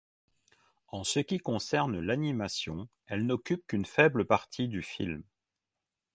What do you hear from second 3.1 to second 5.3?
n'occupe qu'une faible partie du film.